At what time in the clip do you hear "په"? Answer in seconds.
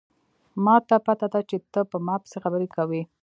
1.91-1.97